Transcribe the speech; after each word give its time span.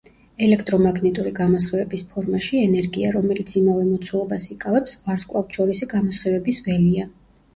ელექტრომაგნიტური 0.43 1.33
გამოსხივების 1.39 2.03
ფორმაში 2.13 2.61
ენერგია, 2.69 3.11
რომელიც 3.17 3.53
იმავე 3.61 3.85
მოცულობას 3.89 4.47
იკავებს, 4.55 4.97
ვარსკვლავთშორისი 5.09 5.89
გამოსხივების 5.95 6.63
ველია. 6.69 7.07